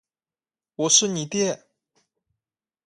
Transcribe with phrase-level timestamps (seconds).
[0.77, 1.63] 我是你爹！